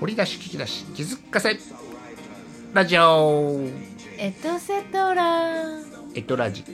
[0.00, 1.56] 掘り出し聞き出し気づかせ。
[2.72, 3.60] ラジオ。
[4.18, 5.62] エトセトラ。
[6.14, 6.64] エトラジ。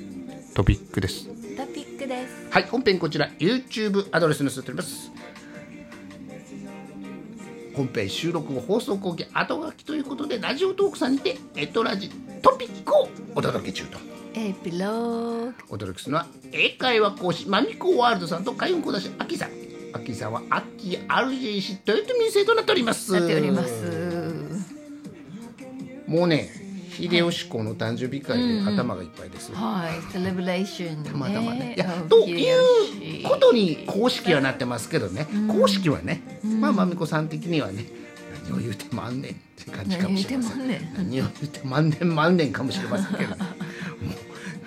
[0.54, 1.26] トピックです。
[1.56, 2.48] トピックです。
[2.50, 5.10] はい本編こちら YouTube アドレスに載せております。
[7.76, 12.10] 本編収録後放送後期後書きということでラジオトークさんにてエトラジ
[12.42, 13.98] トピックをお届け中と。
[14.34, 15.54] エピローグ。
[15.68, 19.59] お届けするのは英会話講師マミコワールドさんと海運講師アキさん
[19.92, 23.12] アッキーさんはアッキー RJC 豊臣生となっております。
[23.12, 23.84] なっております。
[26.06, 26.50] もうね
[26.92, 30.12] 秀吉公の誕生日会で頭がいっぱいです、はい。
[30.12, 31.74] セレブレーションねたまたまね。
[31.76, 37.86] いやということに公式はなってますけどね、公式はね、まあまみこさん的にはね
[38.48, 40.94] 何を言うてまんねんって感じかもしれません。
[40.94, 43.36] 何を言うてまんねんまんねんかもしれませんけど、ね、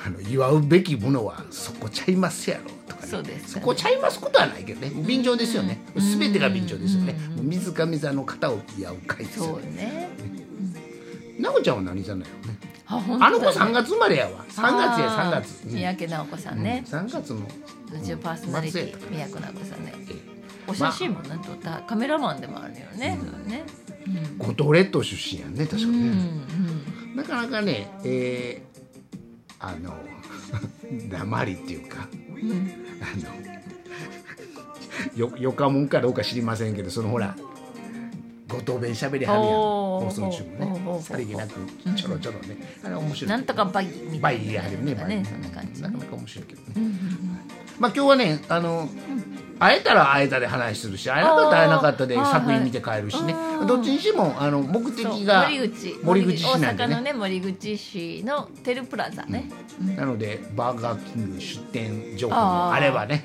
[0.05, 3.07] あの祝うべきものはそこちゃいますやろとかね。
[3.07, 3.53] そうです。
[3.53, 4.89] そこちゃいますことはないけどね。
[4.89, 5.79] 便乗ですよね。
[5.95, 7.15] 全てが便乗ですよね。
[7.41, 10.09] 水上座の方を祝う会ですそよね。
[10.19, 10.43] うね
[11.39, 12.73] なおちゃんは何座なのよね。
[12.85, 14.45] あの子3月生まれやわ。
[14.49, 15.65] 3月や3月。
[15.65, 15.71] うん。
[15.73, 19.93] 三宅直子さんね、3月のうちのパーソナリティ宮古直子さんね。
[20.09, 20.33] え
[20.67, 23.63] お写真もなんとったカメラマンでもあるよね、そうね。
[24.37, 25.97] 五島列島出身やんね確かね、うん
[27.09, 27.15] うん。
[27.15, 28.72] なかなかねえー、
[29.65, 29.95] あの
[31.09, 32.09] 鉛っていうか、
[33.01, 33.33] あの
[35.15, 37.33] よよかもんかどうか知りませんけどそのほら
[38.53, 39.51] 五島弁しゃべりはるやん。
[39.51, 41.01] 放送中もね。
[41.01, 41.53] さりげなく
[41.95, 42.57] ちょろちょろね。
[42.83, 44.95] あれ面白いなんとかバイみたバいなイやるよね。
[44.95, 45.41] バイねそん。
[45.41, 46.87] な感じなかなか面白いけどね、
[47.79, 48.87] まあ今日はねあの、
[49.59, 55.95] 会えたら会えたで話するし会えなかったら会えなかったで作品見て帰るしね、はいどっちにしてもあの目的が森口。
[56.03, 56.95] 森口市なんでね。
[56.95, 59.49] 大阪のね森口市のテルプラザね、
[59.95, 63.23] なのでバーガーキング出店情報もあればね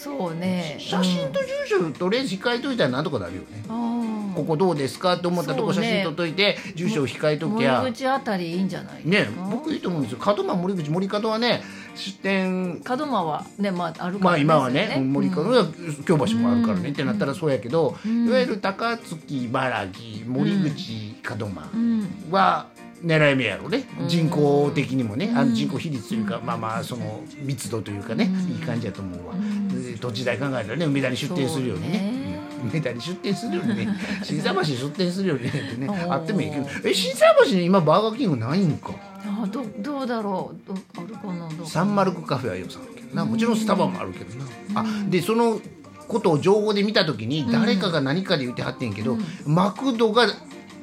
[0.00, 0.76] そうね。
[0.78, 4.32] 写真と住所とりあえず控えといたらなんとかなるよね、うん。
[4.34, 7.80] ここどうですかと思ったとこ写真撮っといて、住所を控えときゃ。
[7.82, 9.02] 森口あたりいいんじゃない？
[9.04, 10.18] でね僕いいと思うんですよ。
[10.24, 11.62] 門真森口森門はね
[11.94, 15.66] 出店門真はねまああるから、まあ今はね森門は
[16.06, 22.08] 京橋もあるからねってなったらそうやけど、いわゆる高槻茨城森口門真うん。
[22.30, 22.68] は
[23.04, 23.84] 狙い目やろね。
[24.08, 25.32] 人口的にもね。
[25.34, 29.34] あの人口比率というか、まあまあその密度というかね、いい感じやと思うわ、
[29.72, 31.98] で土地代考えたらね梅田に出店するようにね。
[31.98, 33.88] ねうん梅田に出店するようにね。
[34.22, 35.50] 新座橋に出店するようにね。
[35.50, 36.66] ってねあってもいいけど。
[36.84, 38.90] え新座橋に今バーガーキングないんか？
[39.24, 40.68] あどどうだろう。
[40.68, 43.24] どあるかなどうサンマルクカフェはよさんけどな。
[43.24, 44.34] もちろんスタバもあるけど
[44.74, 44.82] な。
[44.82, 45.58] あでその
[46.06, 50.26] ことを情報で見た時に誰かが何かで言ってはってんけど、マクドが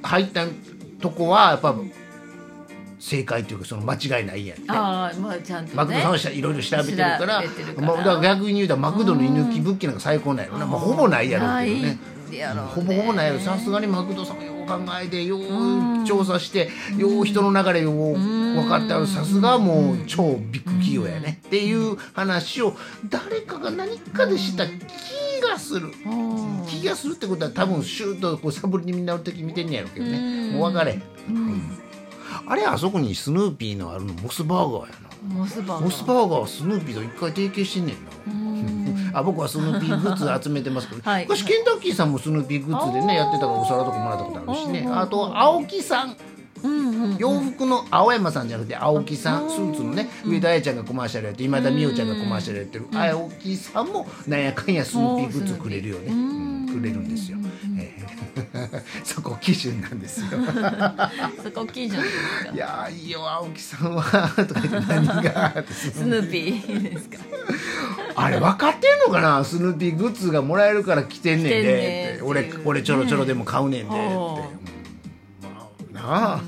[0.02, 0.46] 入った
[1.00, 1.76] とこはやっぱ
[3.00, 5.76] 正解というかその間違いないやんねああまあちゃんとね。
[5.76, 7.44] マクドさんはいろいろ調べてるから。
[7.80, 12.00] まあ、だから逆に言うたらマクドの居抜き物件なんか最高なんやろな、まあ、ほぼないやろうけどね。
[12.74, 13.40] ほぼほぼないやろ。
[13.40, 21.40] さすがにマクドさんはよう考えてよう調査してよう人の流れを分かってあるさすがもう超ビッグ企業やね。
[21.46, 22.76] っていう話を
[23.08, 24.74] 誰かが何かでした気
[25.42, 25.92] がする。
[26.06, 30.52] あ気がするってことは多分シューッとこうサブリにみんなの時見てんねやろうけどね。
[30.52, 31.80] もう分かれへん、うん
[32.50, 35.34] あれあそこにスヌーピーのあるのモスバーガーやな。
[35.34, 35.82] ーモスバーガー。
[35.82, 37.96] モスバーガーはスヌーピーと一回提携してんねん
[39.14, 39.20] な。
[39.20, 41.24] あ僕はスヌーピーグッズ集めてますけど、 はい。
[41.24, 44.88] 昔ケンタッキーさんもスヌーピーグッズでねやってたからお皿とかもらったことあるしね。
[44.90, 46.16] あと青木さん。
[47.20, 49.50] 洋服の青山さんじゃなくて青木さん。
[49.50, 56.68] スーツのね上田彩ちゃんがコマーシャルやって今田美桜ちゃんがコマーシャルやってる青木さんもなんやかんやスヌーピーグッズくれるよね、うん。
[56.68, 57.38] くれるんですよ、
[57.77, 57.77] えー
[59.04, 60.28] そこ基準なんですよ。
[61.44, 62.52] そこ基準ですか？
[62.54, 64.02] いやーいいよ青木さんは
[64.46, 66.84] とか言って何がスヌーピー。
[66.94, 67.18] ですか
[68.16, 69.44] あれ分かってんのかな？
[69.44, 72.14] スヌーピーグッズがもらえるから来てんねんで。
[72.16, 73.98] って俺俺ちょろちょろでも買うねんでって、
[75.94, 76.42] なあ、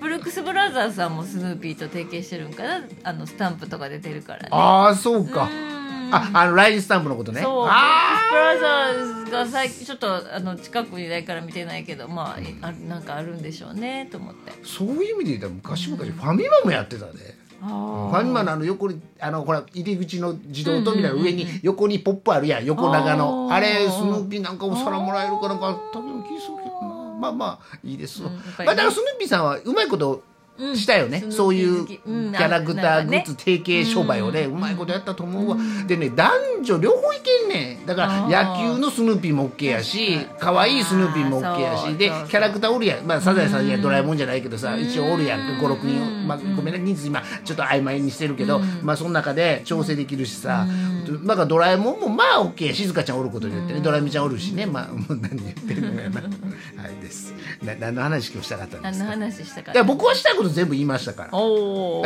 [0.00, 2.82] ブルックス・ブラザーズさんもスヌーピーと提携してるんかな？
[3.04, 4.48] あのスタンプとか出てるからね。
[4.50, 5.44] ああそうか。
[5.44, 5.67] うん
[6.10, 7.42] ああのラインスタンプのことね。
[7.42, 7.66] そう。
[7.68, 14.52] あクス・ブラザが最近ちょっとあの近くにいないから見てないけどまああなんかあるんでしょうねと思って。
[14.64, 17.12] そういう意味で言ったら昔々ファミマもやってたで
[17.62, 23.48] あフーァミマのあの横にあのほら入り口の自動扉の上に横にポップあるやん横長の。
[23.52, 30.22] あれスヌーピーなんかお皿もらえるかなんかあったような気するけどなまあまあいいですわ、うんまあ、だからスヌーピーさんはうまいこと
[30.74, 35.56] したよね、うんそういうキャラクターグッズ提携商売をね、うまいことやったと思うわ、
[35.86, 36.32] でね男
[36.62, 37.86] 女両方いけんねん。
[37.86, 41.96] だから野球のスヌーピーも OK やし可愛いスヌーピーも OK やし。
[41.96, 45.40] でキャラクターおるやん、まあ、サザエさんやドラえもんじゃないけどさ一応おるやん。
[45.58, 50.66] 56人、まあ、ごめんね人数今ちょっと曖昧にしてるけど、まあその中で調整できるしさ、
[51.22, 51.38] なん。
[51.38, 54.66] かドラえもんもまあ OK や静香ちゃんおることによってねドラミちゃんおるしね。
[54.66, 56.20] まあもう何言ってるのやな。
[56.20, 56.28] は
[56.90, 57.32] いです。
[57.62, 61.30] な何の話今日したかったんです何のか話したかいや僕はしたいこと全部言いましたから。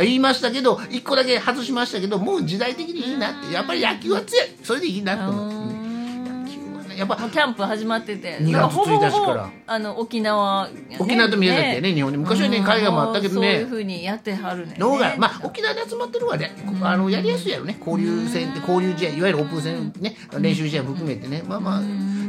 [0.02, 3.52] 言いましたけど一個だけ外しましたけどもう時代的にいいなって。
[3.52, 4.48] やっぱり野球は強い。
[4.62, 6.44] それでいいなと思う、うん。
[6.44, 8.38] 野球はねやっぱキャンプ始まってて。
[8.38, 9.50] 2月だらほぼほぼ1日から。
[9.66, 12.18] あの沖縄やね、沖縄と宮崎やね日本に。
[12.18, 14.76] 昔はね海外もあったけどそういうねふうにやってはるね。
[14.78, 16.50] の方がまあ沖縄で集まってるわね
[16.82, 17.76] あのやりやすいやろね。
[17.78, 20.16] 交流戦って交流試合いわゆるオープン戦ね。
[20.38, 21.42] 練習試合含めてね。
[21.46, 21.82] まあまあ。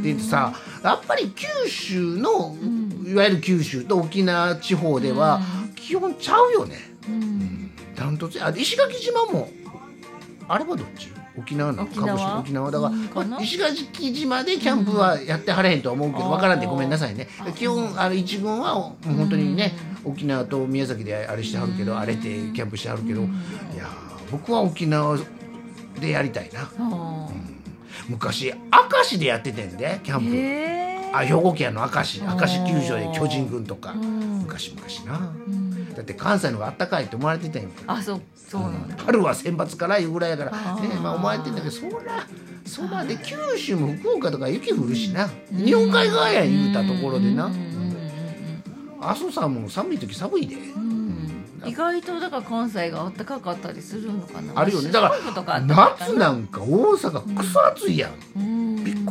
[0.04, 2.57] でさやっぱり九州の
[3.06, 5.39] いわゆる九州と沖縄地方では
[5.88, 6.77] 基本ちゃうよね。
[7.95, 8.44] ダントツ。
[8.44, 9.50] あ石垣島も
[10.47, 11.09] あれはどっち？
[11.38, 11.83] 沖縄の？
[11.83, 12.07] 沖縄？
[12.07, 12.71] 鹿児島沖縄。
[12.71, 13.30] だから、うんかな？
[13.31, 16.31] まあ石垣島でキャンプはやってはれへんとは思うけど、うん。
[16.31, 17.27] わからんでごめんなさいね。
[17.56, 19.74] 基本あの一軍はもう本当にね、
[20.06, 23.25] 沖縄と宮崎であれしてはるけど、あれってキャンプしてはるけど、い
[23.77, 25.18] やー僕は沖縄
[26.00, 26.69] でやりたいな。
[26.80, 27.30] あ
[28.09, 28.53] 昔明
[29.03, 31.12] 石でやっててんでキャンー。
[31.12, 32.21] プあ兵庫県の明石。
[32.21, 33.94] 明石球場で巨人軍とか。
[33.94, 34.39] ん。
[34.44, 35.31] 昔昔な
[35.94, 37.72] だって関西の方があったかいって思われてたんやん。
[37.88, 38.95] あそうそうなんだ。
[39.04, 40.51] 春は選抜からいうぐらいやから。
[40.51, 40.57] ね
[41.01, 42.28] まあ思われてんだけどそら
[42.66, 45.30] そらで九州も福岡とか雪降るしな。
[45.51, 47.51] 日本海側やん言うたところでな。
[49.01, 50.57] 阿蘇山も寒い時寒いで。
[51.66, 54.54] 意外とだから関西が暖かかったりするのかな。
[54.56, 54.92] あるよね。
[54.92, 55.13] だか
[55.45, 58.12] ら夏なんか大阪クソ暑いやん。
[58.38, 58.62] うん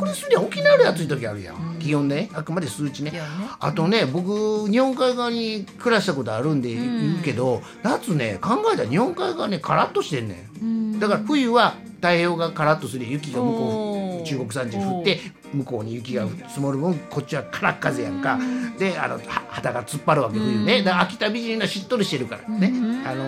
[0.05, 1.77] びっくりするやん沖縄で暑い時あるやん。
[1.79, 2.29] 気温ね。
[2.33, 3.11] あくまで数値ね。
[3.11, 3.21] ね。
[3.59, 10.99] あとね僕日本海側に暮らしたことあるんで言うけど、夏ね考えたら日本海側ねカラッとしてんねん。
[10.99, 13.09] だから冬は太平洋側カラッとする。
[13.09, 15.19] 雪が向こう中国山地に降って
[15.53, 18.39] 向こうに雪が積もる分こっちはカラッ風やんか。
[18.77, 20.83] であのは旗が突っ張るわけ冬ね。
[20.83, 22.71] だから秋田美人はしっとりしてるからね。
[23.05, 23.25] あの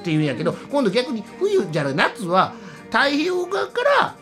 [0.00, 2.54] っていうんやけど今度逆に冬じゃない夏は
[2.86, 4.16] 太平洋側からは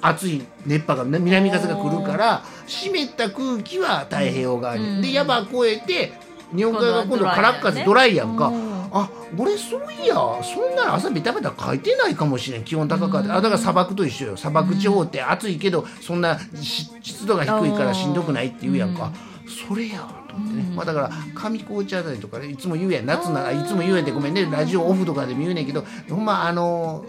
[0.00, 0.42] 暑い。
[0.66, 6.12] 熱波がね南風が来るから湿った空気は太平洋側に、で山越えて
[6.54, 8.72] 日本海側今度カラッ風ドドラライやんか、うん。
[8.94, 14.36] あ俺そういやそんなの朝ベタベタ書いてないかもしれん気温高かった、あだから砂漠と一緒よ。
[14.36, 19.10] 砂漠地方って暑いけどそんなし湿度が低いからしんどくないって言うやんか、
[19.66, 23.06] それやと思ってね、まあ、だから上高地あたりとかねいつも言うやん。
[23.06, 24.44] 夏ならいつも言うやんってごめんね。
[24.44, 27.06] ラジオオフとかでも言うねんけどほんまあの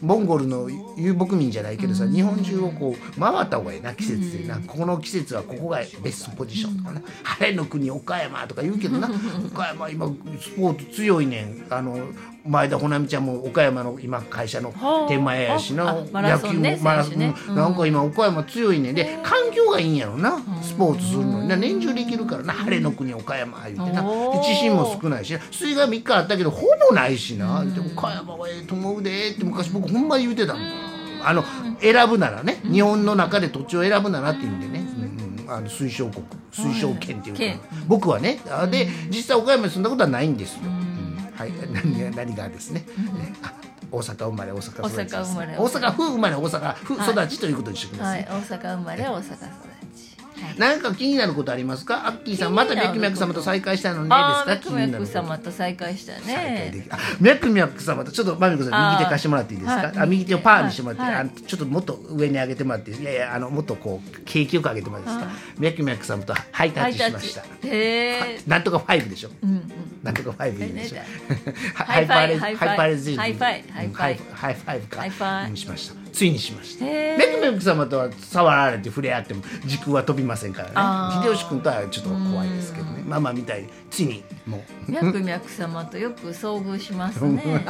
[0.00, 7.02] モンゴルの遊牧民じゃないけどさ日本中をこう回った方がいいな季節でなここの季節はここがベストポジションとかな。
[7.22, 9.10] 晴れの国岡山とか言うけどな。
[9.52, 10.06] 岡山今
[10.40, 11.66] スポーツ強いねん。
[11.70, 11.98] あの
[12.46, 15.08] 前田穂波ちゃんも岡山の今会社のはあ。
[15.08, 15.90] 手前やしな。
[15.90, 17.18] あマラソンねマラソン。
[17.18, 17.54] ねうん。
[17.54, 18.92] なんか今岡山強いね。
[18.92, 18.94] ん。
[18.94, 20.38] で環境がいいんやろな。
[20.62, 21.48] スポーツするのに。
[21.48, 22.52] な年中できるからな。
[22.52, 24.02] 晴れの国岡山言うてな。
[24.42, 25.40] 地震も少ないしな。
[25.50, 27.64] 水害3日あったけどほぼないしな。
[27.94, 30.62] 岡山はええと思うでって昔僕ほんま言うてたもん。
[31.22, 31.44] あの
[31.80, 34.86] 選ぶならね日本の中で土地を選ぶならっていうんでね、
[35.48, 38.40] あの推奨国推奨権っていうか、県僕はね。
[38.50, 40.79] あで実際岡山に住んだことはないんですよ、うん
[41.40, 42.84] はい何が何がですね、
[43.90, 45.92] 大阪生まれ大阪大阪生まれ大阪。
[45.92, 49.69] 府生まれ大阪府育ちということにしておきます、はい大阪生まれ大阪
[50.58, 52.06] なんか気になることありますか？
[52.06, 54.56] アッキーさんまた脈々様と再会したのねですか？
[54.58, 55.18] 気になる脈こと。
[55.18, 58.12] 々様と再会した再会でねきあ脈々様と。
[58.12, 59.76] ちょっとまみこさん右手貸してもらっていいですか？
[59.76, 59.98] はい。
[59.98, 61.30] あ右手をパーにしてもらって、はい。
[61.30, 65.32] ちょっともっと上に上げてもらっていやいやあのもっとこう景気よく上げてもらっていいですか？
[65.58, 67.44] 脈々様とハイタッチしました。
[68.48, 69.30] なんとかファイブでしょ？
[69.42, 69.62] うんうん。
[70.02, 70.94] なんとかファイブでしょ？
[70.96, 71.04] ね
[71.74, 72.68] ハハイファイレハイファイ。
[72.68, 73.62] ハイパーレゼハイファイ。
[73.70, 74.18] ハイファイ。
[74.32, 74.80] ハイファイ。
[74.80, 75.00] ブか。
[75.00, 75.50] ハイファイ。
[75.50, 76.84] にしましたついにしました。
[76.84, 81.26] メクメク様とは触られて触れ合っても時空は飛びませんからね。
[81.26, 83.02] 秀吉君とはちょっと怖いですけどね。
[83.06, 83.62] ママみたい。
[83.62, 84.92] についにもう。
[84.92, 87.64] 脈々様とよく遭遇しますね。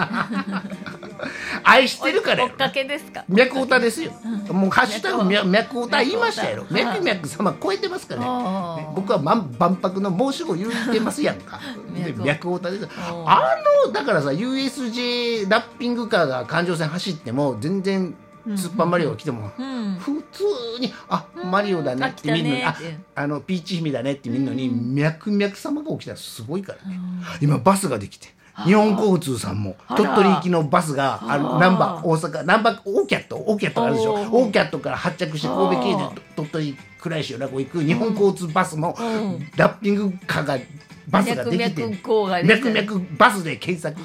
[1.64, 3.24] 愛してるから追っかけですか？
[3.28, 4.12] 脈オタですよ、
[4.50, 6.64] もうハッシュタグ脈脈オタ言いましたやろ。
[6.70, 8.88] 脈オタ脈々様超えてますからね。
[8.94, 11.60] 僕は万万博の申し子言ってますやんか。
[11.94, 12.84] で脈脈オタです。
[12.84, 12.88] ー
[13.26, 13.56] あ
[13.86, 18.14] のだからさ USJ ラッピングカーが環状線走っても全然
[18.56, 19.96] スーパーマリオが来ても、うん。
[19.98, 20.44] 普通
[20.80, 22.76] に「あマリオだね」って見るのに「あ
[23.14, 27.00] あのピーチ姫だね」って見るのに脈々様が起きたらすごいからね。
[27.40, 28.28] 今バスができて
[28.64, 34.14] 日本交通さんも鳥取行きのバスがあナンバー大阪ナンバーオーキャットオーキャットあるでしょ。
[34.14, 34.50] オー。
[34.50, 39.50] キャットから発着して神戸経由で鳥取倉石を落語行く日本交通バスもうん。
[39.56, 40.58] ラッピングカーが
[41.08, 44.00] バスができて脈々バスで検索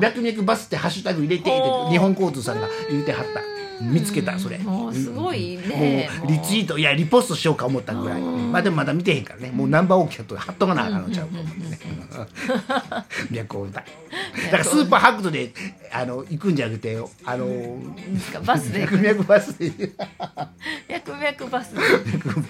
[0.00, 1.50] 脈々バスってハッシュタグ入れて
[1.90, 3.40] 日本交通さんが言うてはった
[3.80, 4.58] 見つけたそれ。
[4.58, 6.08] もうすごいね。
[6.20, 8.20] もうリツイートいやリポストしようか思ったぐらい。
[8.20, 9.50] まあでもまだ見てへんからね。
[9.50, 11.78] もうナンバーオーキャット貼っとかなあかんのちゃうか思ってね
[13.30, 13.84] 脈音だ
[14.44, 15.52] だからスーパーハクトで
[15.92, 17.46] あの行くんじゃなくてあの
[18.44, 18.80] バスで。
[18.80, 19.92] 脈々バスで。
[20.88, 21.74] 脈々バス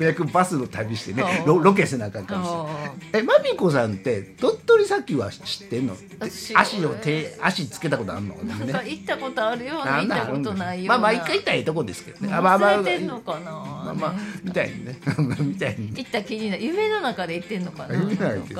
[0.01, 5.97] 脈々バスの旅してねはあロロケせなあかんかもしれないあえマミコさんって鳥取砂丘は知ってんの？
[6.21, 8.35] 私足の手足つけたことあんの？
[8.73, 10.89] か行ったことあるような行ったことないような。
[10.89, 12.33] まあまあ一回行ったらいいとこですけどね。
[12.35, 14.99] あまあまあ忘れてんのかな、まあまあみたいにね。
[15.41, 15.93] みたいにね。
[15.97, 16.65] 行った気になる。
[16.65, 17.97] 夢の中で行ってんのかな？
[17.99, 18.55] 見てないで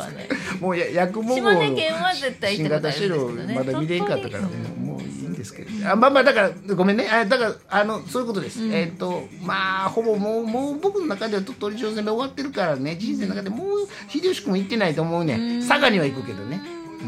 [0.61, 3.47] もうや薬も島根県は絶対行ったことあるんですけどね。
[3.47, 5.91] 新型車両まだ見れんかったから鳥取もういいんですけど。
[5.91, 7.09] あまあまあだからごめんね。
[7.09, 12.97] あだからあのそういうことです、えっ、とまあほぼもうもう僕の中では鳥取城攻め終わってるからね。
[12.97, 16.61] 人生の中でもう秀吉君も行ってないと思うね佐賀には行くけどね。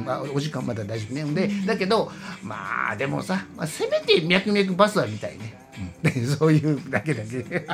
[0.06, 1.48] まあ、お時間まだ大丈夫ね。
[1.48, 2.10] でだけど
[2.42, 5.59] まあでもさ、まあ、せめて脈々バスは見たいね、
[6.04, 7.66] うん、そういうだけだけ。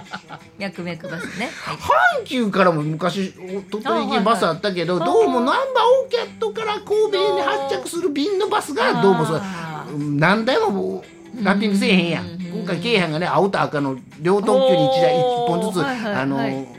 [0.58, 1.76] 脈々バスね、はい。
[2.20, 3.32] 阪急からも昔
[3.70, 5.56] 鳥取行きバスあったけど、どうもナンバー
[6.04, 9.40] オーキャットから神戸に発着する便のバスがどうもそう。
[9.42, 11.04] あうん何台も
[11.42, 16.22] ラッピングせえへんやん、今回京阪がね青と赤の両特急に1台1本ずつ、はいはいはい。
[16.22, 16.76] あの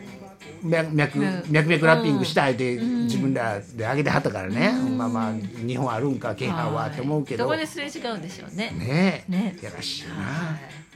[0.64, 1.44] 脈脈うん。
[1.50, 5.34] 脈々ラッピングしたいで、自分らで上げてはったからね、まあまあ
[5.66, 8.72] 日本あるんか京阪はって思うけど、どこですれ違うんでしょうね。
[8.72, 9.26] ね。
[9.30, 10.16] えねやらしいな。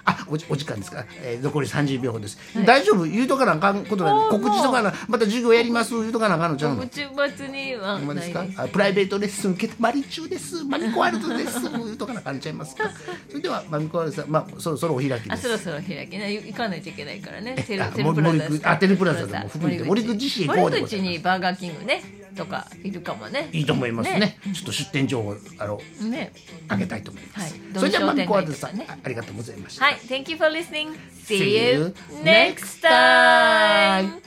[0.06, 1.06] あ、おじお時間ですか。
[1.24, 2.38] えー、残り三十秒ほどです。
[2.66, 6.82] 大丈夫、言うとかなあかんことなんで、おー告知とかな、また授業やります、言うとかなあかんのちゃうの？
[6.82, 6.90] 告。
[6.90, 7.02] 知
[7.38, 8.62] 末にはないです。
[8.62, 10.64] あプライベートレッスン受けたまり中です。
[10.64, 11.60] マミコワールドです。
[11.62, 12.90] 言うとかなあかんちゃいますか。
[13.30, 15.32] それではマミコワールドさんまあそろそろお開きです。
[15.34, 16.18] あそろそろ開き。
[16.18, 17.56] ね行かないといけないからね。
[17.68, 23.50] テルプラザあテルプラザでも含めて森口市へ行こうで森口にバーガーキングねとかいるかもね。
[23.52, 24.38] いいと思いますね。
[24.54, 26.34] ちょっと出店情報あのね。
[26.68, 27.62] あげたいと思います、はい。
[27.76, 29.96] それではマミコワーさん、ねあありがとうございました、はい。
[29.96, 30.96] Thank you for listening.
[31.26, 34.22] See you next time.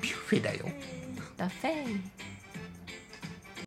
[0.00, 0.66] ビュッフェだよ。
[1.36, 2.17] だフェイ